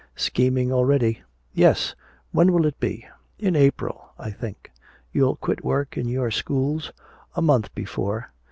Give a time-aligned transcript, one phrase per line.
[0.15, 1.21] "Scheming already."
[1.53, 1.93] "Yes.
[2.31, 3.05] When will it be?"
[3.37, 4.71] "In April, I think."
[5.11, 6.91] "You'll quit work in your schools?"
[7.35, 8.31] "A month before."